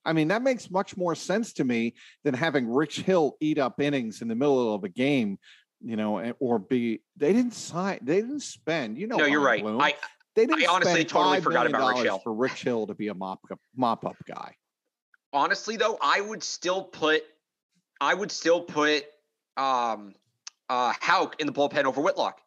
[0.10, 1.94] I mean, that makes much more sense to me
[2.24, 5.38] than having Rich Hill eat up innings in the middle of a game,
[5.86, 9.18] you know, or be they didn't sign, they didn't spend, you know.
[9.18, 9.62] No, you're right.
[9.62, 9.94] Bloom, I
[10.36, 13.14] they didn't I honestly totally forgot about Rich Hill for Rich Hill to be a
[13.14, 13.40] mop
[13.76, 14.56] mop up guy.
[15.32, 17.22] Honestly, though, I would still put,
[18.02, 19.06] I would still put
[19.58, 20.16] um
[20.70, 22.42] uh Houck in the bullpen over Whitlock.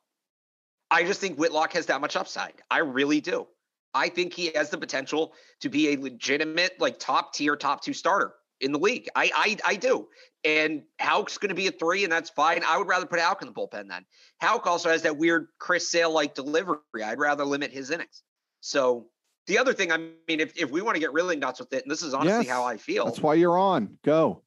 [0.90, 2.54] I just think Whitlock has that much upside.
[2.68, 3.46] I really do.
[3.94, 7.92] I think he has the potential to be a legitimate, like top tier, top two
[7.92, 9.08] starter in the league.
[9.14, 10.08] I I, I do.
[10.44, 12.62] And Houck's going to be a three, and that's fine.
[12.66, 14.04] I would rather put Houck in the bullpen then.
[14.40, 16.78] Houck also has that weird Chris Sale like delivery.
[17.04, 18.22] I'd rather limit his innings.
[18.60, 19.06] So
[19.46, 21.82] the other thing, I mean, if, if we want to get really nuts with it,
[21.82, 23.04] and this is honestly yes, how I feel.
[23.04, 23.98] That's why you're on.
[24.04, 24.42] Go.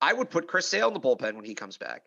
[0.00, 2.02] I would put Chris Sale in the bullpen when he comes back.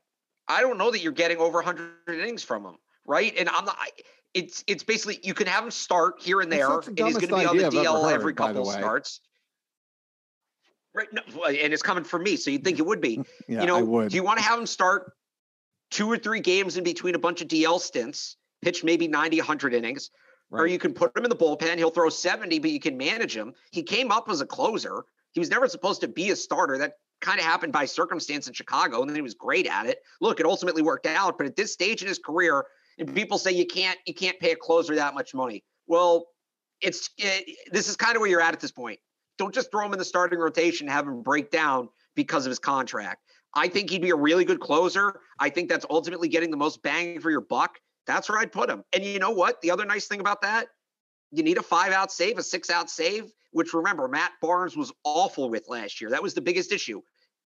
[0.47, 3.33] I don't know that you're getting over 100 innings from him, right?
[3.37, 3.77] And I'm not.
[3.79, 3.89] I,
[4.33, 7.35] it's it's basically you can have him start here and there, and he's going to
[7.35, 9.21] be on the DL heard, every couple starts.
[10.95, 13.21] Right, no, and it's coming from me, so you'd think it would be.
[13.47, 15.13] yeah, you know, do you want to have him start
[15.89, 19.73] two or three games in between a bunch of DL stints, pitch maybe 90, 100
[19.73, 20.09] innings,
[20.49, 20.61] right.
[20.61, 21.77] or you can put him in the bullpen.
[21.77, 23.53] He'll throw 70, but you can manage him.
[23.71, 25.03] He came up as a closer.
[25.33, 26.77] He was never supposed to be a starter.
[26.79, 29.99] That kind of happened by circumstance in Chicago, and then he was great at it.
[30.19, 32.65] Look, it ultimately worked out, but at this stage in his career,
[32.97, 35.63] and people say you can't you can't pay a closer that much money.
[35.87, 36.27] Well,
[36.81, 38.99] it's it, eh, this is kind of where you're at at this point.
[39.37, 42.59] Don't just throw him in the starting rotation, have him break down because of his
[42.59, 43.23] contract.
[43.55, 45.19] I think he'd be a really good closer.
[45.39, 47.79] I think that's ultimately getting the most bang for your buck.
[48.05, 48.83] That's where I'd put him.
[48.93, 49.61] And you know what?
[49.61, 50.67] The other nice thing about that,
[51.31, 54.91] you need a five out save, a six out save, which remember, Matt Barnes was
[55.03, 56.09] awful with last year.
[56.09, 57.01] That was the biggest issue.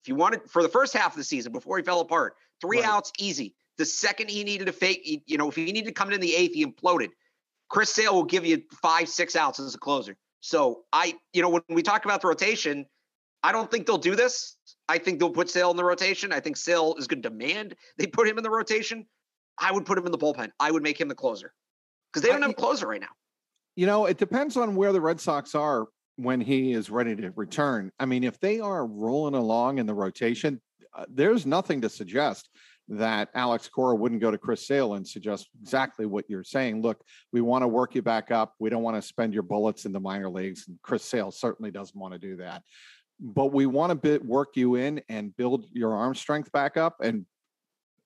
[0.01, 2.79] If you wanted for the first half of the season before he fell apart, three
[2.79, 2.87] right.
[2.87, 3.55] outs easy.
[3.79, 6.35] The second he needed to fake, you know, if he needed to come in the
[6.35, 7.11] eighth, he imploded.
[7.69, 10.17] Chris Sale will give you five, six outs as a closer.
[10.41, 12.85] So I, you know, when we talk about the rotation,
[13.41, 14.57] I don't think they'll do this.
[14.89, 16.33] I think they'll put Sale in the rotation.
[16.33, 19.05] I think Sale is going to demand they put him in the rotation.
[19.57, 20.51] I would put him in the bullpen.
[20.59, 21.53] I would make him the closer
[22.11, 23.07] because they don't have a closer right now.
[23.77, 25.87] You know, it depends on where the Red Sox are
[26.17, 27.93] when he is ready to return.
[27.97, 30.59] I mean, if they are rolling along in the rotation,
[30.93, 32.49] uh, there's nothing to suggest
[32.89, 36.81] that Alex Cora wouldn't go to Chris Sale and suggest exactly what you're saying.
[36.81, 38.55] Look, we want to work you back up.
[38.59, 40.67] We don't want to spend your bullets in the minor leagues.
[40.67, 42.63] And Chris Sale certainly doesn't want to do that.
[43.19, 46.97] But we want to bit, work you in and build your arm strength back up
[47.01, 47.25] and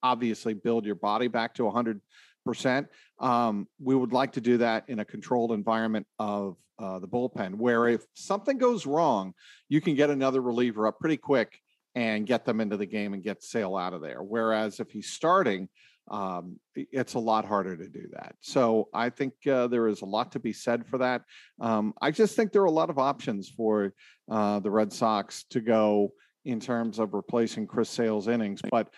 [0.02, 2.02] obviously build your body back to 100
[2.46, 2.88] percent.
[3.20, 7.56] Um, we would like to do that in a controlled environment of uh, the bullpen,
[7.56, 9.34] where if something goes wrong,
[9.70, 11.63] you can get another reliever up pretty quick
[11.96, 14.24] and get them into the game and get Sale out of there.
[14.24, 15.70] Whereas if he's starting,
[16.10, 18.36] um, it's a lot harder to do that.
[18.42, 21.22] So I think uh, there is a lot to be said for that.
[21.62, 23.94] Um, I just think there are a lot of options for
[24.30, 26.14] uh, the Red Sox to go
[26.46, 28.90] in terms of replacing Chris Sale's innings, but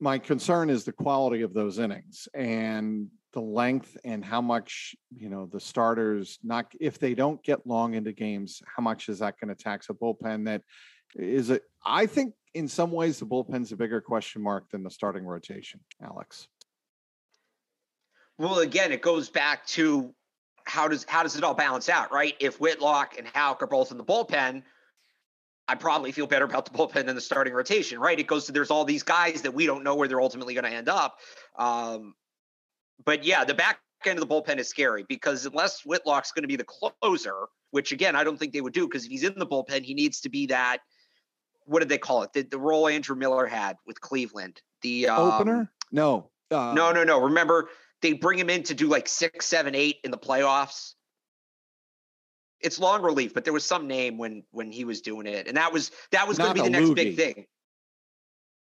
[0.00, 5.28] my concern is the quality of those innings and the length and how much you
[5.28, 9.34] know the starters not if they don't get long into games how much is that
[9.40, 10.62] going to tax a bullpen that
[11.16, 14.90] is it i think in some ways the bullpen's a bigger question mark than the
[14.90, 16.48] starting rotation alex
[18.38, 20.14] well again it goes back to
[20.64, 23.90] how does how does it all balance out right if whitlock and houck are both
[23.90, 24.62] in the bullpen
[25.66, 28.18] I probably feel better about the bullpen than the starting rotation, right?
[28.18, 30.64] It goes to there's all these guys that we don't know where they're ultimately going
[30.64, 31.18] to end up.
[31.56, 32.14] Um,
[33.04, 36.48] but yeah, the back end of the bullpen is scary because unless Whitlock's going to
[36.48, 39.38] be the closer, which again, I don't think they would do because if he's in
[39.38, 40.78] the bullpen, he needs to be that.
[41.66, 42.32] What did they call it?
[42.32, 44.60] The, the role Andrew Miller had with Cleveland.
[44.82, 45.72] The um, opener?
[45.92, 46.30] No.
[46.50, 47.20] Uh, no, no, no.
[47.20, 47.68] Remember,
[48.02, 50.94] they bring him in to do like six, seven, eight in the playoffs
[52.64, 55.56] it's long relief, but there was some name when when he was doing it, and
[55.56, 56.94] that was that was going to be the next Loogie.
[56.94, 57.46] big thing.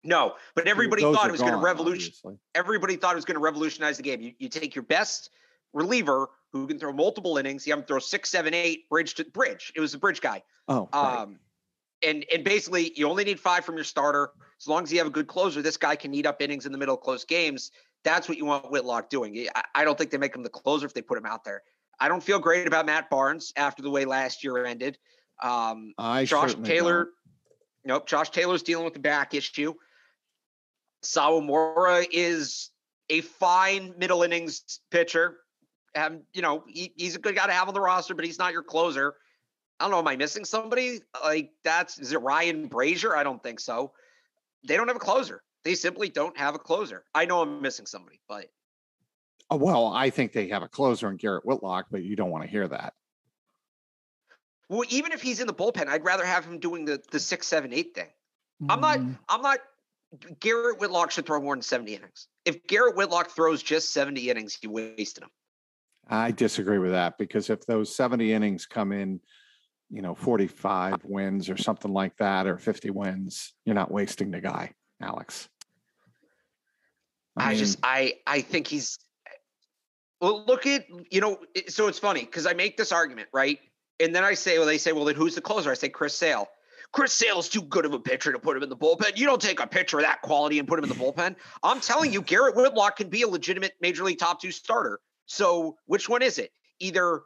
[0.03, 2.39] No, but everybody Those thought it was going to revolutionize.
[2.55, 4.21] Everybody thought it was going to revolutionize the game.
[4.21, 5.31] You, you take your best
[5.73, 7.67] reliever who can throw multiple innings.
[7.67, 9.73] You have him throw six, seven, eight, bridge to bridge.
[9.77, 10.43] It was the bridge guy.
[10.67, 11.21] Oh, right.
[11.21, 11.39] um,
[12.05, 14.31] and and basically you only need five from your starter.
[14.61, 16.73] As long as you have a good closer, this guy can eat up innings in
[16.73, 17.71] the middle of close games.
[18.05, 19.49] That's what you want Whitlock doing.
[19.55, 21.63] I, I don't think they make him the closer if they put him out there.
[22.01, 24.99] I don't feel great about Matt Barnes after the way last year ended.
[25.41, 27.11] Um, I Josh Taylor, don't.
[27.85, 28.09] nope.
[28.09, 29.75] Josh Taylor's dealing with the back issue.
[31.05, 32.71] Sawamura is
[33.11, 35.39] a fine middle innings pitcher.
[35.95, 38.39] Um, you know, he, he's a good guy to have on the roster, but he's
[38.39, 39.15] not your closer.
[39.83, 39.99] I don't know.
[39.99, 41.01] Am I missing somebody?
[41.25, 43.17] Like that's is it Ryan Brasier?
[43.17, 43.91] I don't think so.
[44.65, 45.43] They don't have a closer.
[45.65, 47.05] They simply don't have a closer.
[47.17, 48.47] I know I'm missing somebody, but
[49.51, 52.45] Oh, well, I think they have a closer in Garrett Whitlock, but you don't want
[52.45, 52.95] to hear that.
[54.69, 57.49] Well, even if he's in the bullpen, I'd rather have him doing the the six,
[57.49, 58.09] seven, eight thing.
[58.63, 58.67] Mm.
[58.71, 58.99] I'm not.
[58.99, 59.13] Mm-hmm.
[59.29, 59.59] I'm not.
[60.39, 62.29] Garrett Whitlock should throw more than 70 innings.
[62.45, 65.31] If Garrett Whitlock throws just 70 innings, he wasted them.
[66.07, 69.21] I disagree with that because if those 70 innings come in,
[69.93, 74.41] you know, 45 wins or something like that, or 50 wins, you're not wasting the
[74.41, 75.49] guy, Alex.
[77.37, 78.99] I, I mean, just I I think he's
[80.21, 81.39] well, look at you know.
[81.69, 83.59] So it's funny because I make this argument right,
[84.01, 85.71] and then I say, well, they say, well, then who's the closer?
[85.71, 86.49] I say Chris Sale.
[86.93, 89.17] Chris Sale's too good of a pitcher to put him in the bullpen.
[89.17, 91.37] You don't take a pitcher of that quality and put him in the bullpen.
[91.63, 95.01] I'm telling you, Garrett Whitlock can be a legitimate major league top two starter.
[95.27, 96.51] So which one is it?
[96.81, 97.23] Either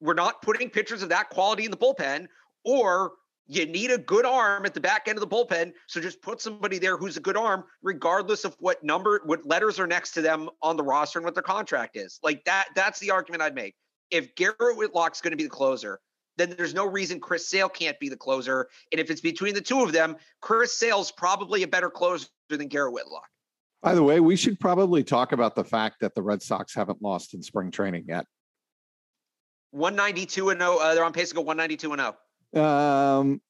[0.00, 2.26] we're not putting pitchers of that quality in the bullpen,
[2.64, 3.12] or
[3.46, 5.72] you need a good arm at the back end of the bullpen.
[5.86, 9.80] So just put somebody there who's a good arm, regardless of what number, what letters
[9.80, 12.20] are next to them on the roster and what their contract is.
[12.22, 13.74] Like that, that's the argument I'd make.
[14.10, 15.98] If Garrett Whitlock's going to be the closer,
[16.36, 18.68] then there's no reason Chris Sale can't be the closer.
[18.92, 22.68] And if it's between the two of them, Chris Sale's probably a better closer than
[22.68, 23.28] Garrett Whitlock.
[23.82, 27.00] By the way, we should probably talk about the fact that the Red Sox haven't
[27.00, 28.26] lost in spring training yet.
[29.70, 30.78] 192 and 0.
[30.78, 32.14] Uh, they're on pace to go 192 and
[32.54, 32.64] 0.
[32.64, 33.40] Um,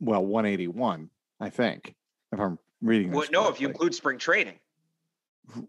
[0.00, 1.10] well, 181,
[1.40, 1.94] I think,
[2.32, 3.12] if I'm reading.
[3.12, 4.58] Well, no, if you include spring training.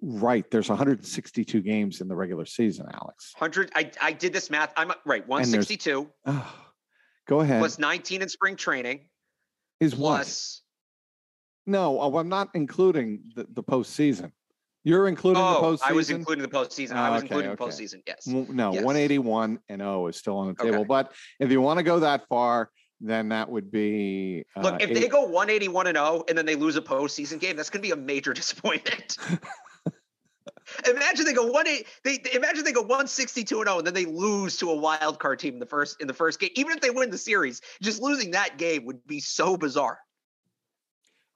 [0.02, 0.50] Right.
[0.52, 3.34] There's 162 games in the regular season, Alex.
[3.38, 3.72] 100.
[3.76, 4.74] I, I did this math.
[4.76, 5.26] I'm right.
[5.28, 6.10] 162.
[6.26, 6.56] Oh,
[7.28, 7.60] go ahead.
[7.60, 9.08] Plus 19 in spring training.
[9.80, 10.62] Is plus.
[11.65, 11.72] What?
[11.72, 14.32] No, oh, I'm not including the, the postseason.
[14.89, 15.89] You're including oh, the postseason.
[15.89, 16.93] I was including the postseason.
[16.93, 17.63] I was okay, including okay.
[17.63, 18.02] the postseason.
[18.08, 18.25] Yes.
[18.25, 18.84] No, yes.
[18.84, 20.80] 181 and 0 is still on the table.
[20.80, 20.88] Okay.
[20.88, 24.89] But if you want to go that far, then that would be uh, look if
[24.89, 24.95] eight.
[24.95, 27.88] they go 181 and 0 and then they lose a postseason game that's going to
[27.88, 29.17] be a major disappointment
[30.89, 34.04] imagine they go one eight they, imagine they go 162 and 0 and then they
[34.04, 36.82] lose to a wild card team in the first in the first game even if
[36.82, 39.99] they win the series just losing that game would be so bizarre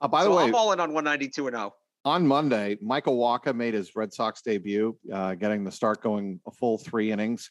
[0.01, 1.73] uh, by so the way i'm all in on 192 and 0
[2.05, 6.51] on Monday, Michael Wacha made his Red Sox debut, uh, getting the start going a
[6.51, 7.49] full three innings.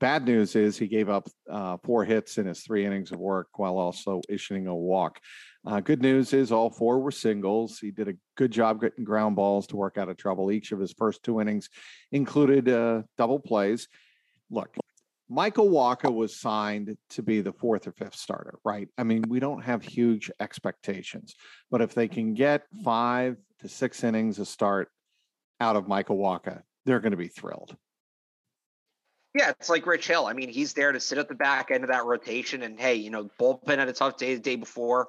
[0.00, 3.48] Bad news is he gave up uh, four hits in his three innings of work
[3.58, 5.20] while also issuing a walk.
[5.66, 7.78] Uh, good news is all four were singles.
[7.78, 10.50] He did a good job getting ground balls to work out of trouble.
[10.50, 11.68] Each of his first two innings
[12.12, 13.88] included uh, double plays.
[14.50, 14.74] Look,
[15.28, 18.88] Michael Wacha was signed to be the fourth or fifth starter, right?
[18.96, 21.34] I mean, we don't have huge expectations,
[21.70, 24.90] but if they can get five to six innings a start,
[25.60, 27.76] out of Michael Wacha, they're going to be thrilled.
[29.34, 30.26] Yeah, it's like Rich Hill.
[30.26, 32.62] I mean, he's there to sit at the back end of that rotation.
[32.62, 35.08] And hey, you know, bullpen had a tough day the day before.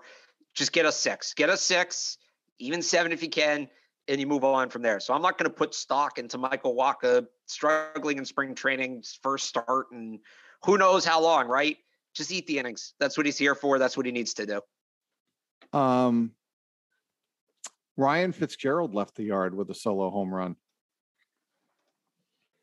[0.53, 1.33] Just get us six.
[1.33, 2.17] Get us six,
[2.59, 3.67] even seven if you can,
[4.07, 4.99] and you move on from there.
[4.99, 9.47] So I'm not going to put stock into Michael Wacha struggling in spring training, first
[9.47, 10.19] start, and
[10.63, 11.77] who knows how long, right?
[12.13, 12.93] Just eat the innings.
[12.99, 13.79] That's what he's here for.
[13.79, 14.61] That's what he needs to do.
[15.77, 16.33] Um,
[17.97, 20.55] Ryan Fitzgerald left the yard with a solo home run.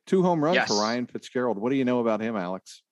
[0.06, 0.68] Two home runs yes.
[0.68, 1.58] for Ryan Fitzgerald.
[1.58, 2.82] What do you know about him, Alex?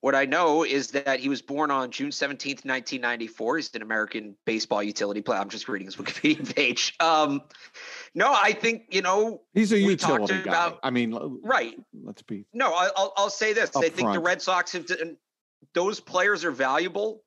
[0.00, 3.56] What I know is that he was born on June 17th, 1994.
[3.56, 5.38] He's an American baseball utility player.
[5.38, 6.94] I'm just reading his Wikipedia page.
[6.98, 7.42] Um,
[8.12, 10.66] no, I think, you know, he's a utility guy.
[10.66, 11.74] About, I mean, right.
[12.02, 12.46] Let's be.
[12.52, 13.76] No, I'll, I'll say this.
[13.76, 14.14] I think front.
[14.14, 15.16] the Red Sox have, done,
[15.72, 17.22] those players are valuable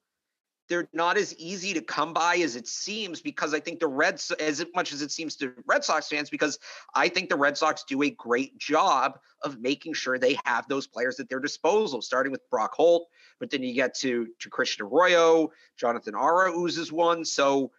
[0.68, 4.32] they're not as easy to come by as it seems because I think the Reds,
[4.32, 6.60] as much as it seems to Red Sox fans, because
[6.96, 10.88] I think the Red Sox do a great job of making sure they have those
[10.88, 13.08] players at their disposal, starting with Brock Holt,
[13.40, 17.26] but then you get to to Christian Arroyo, Jonathan Arauz is one.
[17.26, 17.72] So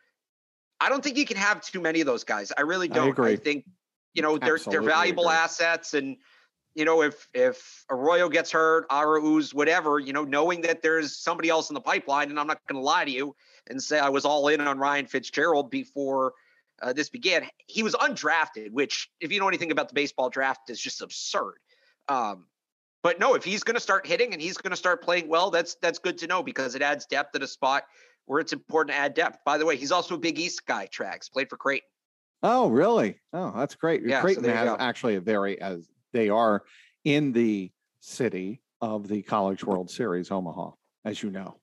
[0.81, 2.53] I don't think you can have too many of those guys.
[2.57, 3.19] I really don't.
[3.19, 3.65] I, I think
[4.15, 5.37] you know they're Absolutely they're valuable agree.
[5.37, 6.17] assets and
[6.77, 11.49] you know, if if Arroyo gets hurt, Arauz, whatever, you know, knowing that there's somebody
[11.49, 13.35] else in the pipeline, and I'm not going to lie to you
[13.67, 16.35] and say I was all in on Ryan Fitzgerald before
[16.83, 17.49] uh, this began.
[17.67, 21.55] He was undrafted, which, if you know anything about the baseball draft, is just absurd.
[22.09, 22.45] Um,
[23.03, 25.51] but no, if he's going to start hitting and he's going to start playing well,
[25.51, 27.85] that's that's good to know because it adds depth at a spot
[28.27, 29.39] where it's important to add depth.
[29.47, 30.89] By the way, he's also a Big East guy.
[30.89, 31.89] Trags played for Creighton.
[32.43, 33.19] Oh, really?
[33.33, 34.03] Oh, that's great.
[34.05, 36.63] Yeah, Creighton so has actually a very as they are
[37.05, 40.71] in the city of the College World Series, Omaha,
[41.05, 41.59] as you know.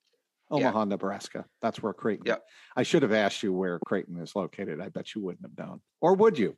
[0.51, 0.86] Omaha, yeah.
[0.86, 1.45] Nebraska.
[1.62, 2.26] That's where Creighton.
[2.28, 2.36] Yeah.
[2.76, 4.80] I should have asked you where Creighton is located.
[4.80, 5.82] I bet you wouldn't have known.
[6.01, 6.56] Or would you?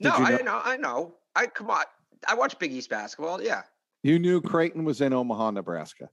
[0.00, 0.26] Did no, you know?
[0.26, 0.60] I know.
[0.64, 1.14] I know.
[1.34, 1.82] I come on.
[2.28, 3.42] I watch Big East basketball.
[3.42, 3.62] Yeah.
[4.02, 6.08] You knew Creighton was in Omaha, Nebraska.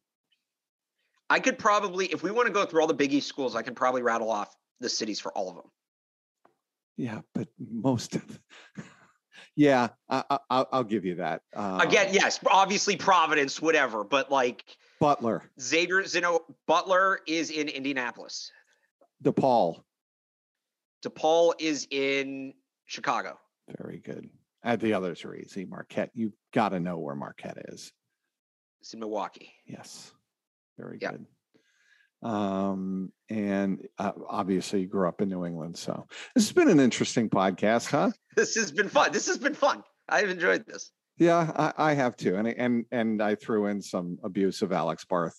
[1.29, 3.61] I could probably, if we want to go through all the Big East schools, I
[3.61, 5.65] can probably rattle off the cities for all of them.
[6.95, 8.39] Yeah, but most of
[9.55, 11.41] yeah, I, will give you that.
[11.55, 14.63] Uh, Again, yes, obviously Providence, whatever, but like
[14.99, 18.51] Butler, Xavier Zeno Butler is in Indianapolis.
[19.23, 19.83] DePaul.
[21.05, 22.53] DePaul is in
[22.85, 23.37] Chicago.
[23.77, 24.29] Very good.
[24.63, 25.65] And the others are easy.
[25.65, 27.91] Marquette, you got to know where Marquette is.
[28.81, 29.53] It's in Milwaukee.
[29.65, 30.11] Yes.
[30.77, 31.25] Very good
[32.23, 35.77] um, and uh, obviously you grew up in New England.
[35.77, 36.05] So
[36.35, 38.11] this has been an interesting podcast, huh?
[38.35, 39.11] this has been fun.
[39.11, 39.83] This has been fun.
[40.09, 40.91] I've enjoyed this.
[41.17, 45.03] Yeah, I, I have too, and and and I threw in some abuse of Alex
[45.03, 45.37] Barth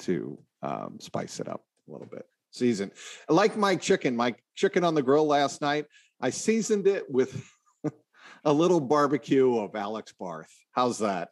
[0.00, 2.24] to um, spice it up a little bit.
[2.50, 2.90] Season
[3.28, 5.86] like my chicken, my chicken on the grill last night.
[6.20, 7.44] I seasoned it with
[8.44, 10.52] a little barbecue of Alex Barth.
[10.72, 11.30] How's that?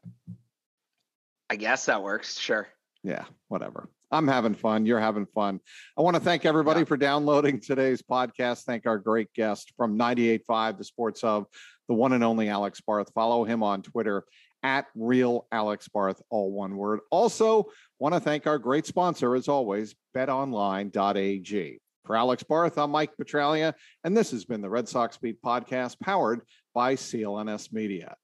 [1.49, 2.39] I guess that works.
[2.39, 2.69] Sure.
[3.03, 3.89] Yeah, whatever.
[4.11, 4.87] I'm having fun.
[4.87, 5.61] You're having fun.
[5.97, 6.87] I want to thank everybody yeah.
[6.87, 8.65] for downloading today's podcast.
[8.65, 11.47] Thank our great guest from 98.5, the Sports Hub,
[11.89, 13.13] the one and only Alex Barth.
[13.15, 14.25] Follow him on Twitter
[14.63, 17.01] at Real Alex Barth, all one word.
[17.11, 17.67] Also,
[17.99, 21.81] want to thank our great sponsor, as always, betonline.ag.
[22.05, 23.75] For Alex Barth, I'm Mike Petraglia,
[24.05, 26.41] and this has been the Red Sox Beat podcast powered
[26.75, 28.17] by CLNS Media.